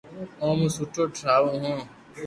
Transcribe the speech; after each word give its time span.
اونو 0.43 0.67
سٺو 0.75 1.03
ٺراوُ 1.15 1.45
ھون 1.61 1.77